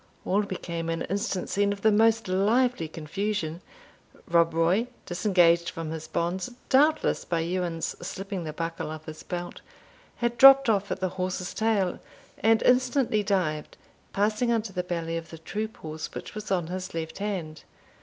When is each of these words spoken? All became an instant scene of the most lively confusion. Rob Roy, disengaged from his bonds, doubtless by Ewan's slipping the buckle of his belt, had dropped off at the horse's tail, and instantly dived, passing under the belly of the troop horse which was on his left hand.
All 0.25 0.41
became 0.41 0.89
an 0.89 1.03
instant 1.03 1.47
scene 1.47 1.71
of 1.71 1.83
the 1.83 1.91
most 1.91 2.27
lively 2.27 2.87
confusion. 2.87 3.61
Rob 4.27 4.51
Roy, 4.51 4.87
disengaged 5.05 5.69
from 5.69 5.91
his 5.91 6.07
bonds, 6.07 6.49
doubtless 6.69 7.23
by 7.23 7.41
Ewan's 7.41 7.95
slipping 8.01 8.43
the 8.43 8.51
buckle 8.51 8.89
of 8.89 9.05
his 9.05 9.21
belt, 9.21 9.61
had 10.15 10.39
dropped 10.39 10.69
off 10.71 10.89
at 10.89 11.01
the 11.01 11.09
horse's 11.19 11.53
tail, 11.53 11.99
and 12.39 12.63
instantly 12.63 13.21
dived, 13.21 13.77
passing 14.11 14.51
under 14.51 14.73
the 14.73 14.81
belly 14.81 15.17
of 15.17 15.29
the 15.29 15.37
troop 15.37 15.77
horse 15.77 16.11
which 16.15 16.33
was 16.33 16.49
on 16.49 16.65
his 16.65 16.95
left 16.95 17.19
hand. 17.19 17.63